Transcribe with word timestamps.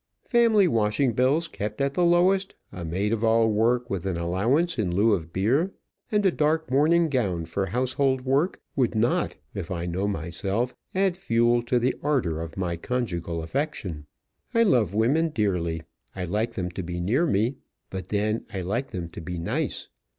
Family 0.25 0.67
washing 0.67 1.13
bills 1.13 1.47
kept 1.47 1.79
at 1.79 1.93
the 1.93 2.03
lowest, 2.03 2.55
a 2.71 2.83
maid 2.83 3.13
of 3.13 3.23
all 3.23 3.47
work 3.51 3.87
with 3.87 4.07
an 4.07 4.17
allowance 4.17 4.79
in 4.79 4.89
lieu 4.89 5.13
of 5.13 5.31
beer, 5.31 5.73
and 6.11 6.25
a 6.25 6.31
dark 6.31 6.71
morning 6.71 7.07
gown 7.07 7.45
for 7.45 7.67
household 7.67 8.21
work, 8.25 8.59
would 8.75 8.95
not, 8.95 9.35
if 9.53 9.69
I 9.69 9.85
know 9.85 10.07
myself, 10.07 10.73
add 10.95 11.15
fuel 11.15 11.61
to 11.61 11.77
the 11.77 11.93
ardour 12.01 12.39
of 12.41 12.57
my 12.57 12.77
conjugal 12.77 13.43
affection. 13.43 14.07
I 14.55 14.63
love 14.63 14.95
women 14.95 15.29
dearly; 15.29 15.83
I 16.15 16.25
like 16.25 16.53
them 16.55 16.71
to 16.71 16.81
be 16.81 16.99
near 16.99 17.27
me; 17.27 17.57
but 17.91 18.07
then 18.07 18.47
I 18.51 18.61
like 18.61 18.87
them 18.89 19.07
to 19.09 19.21
be 19.21 19.37
nice. 19.37 19.89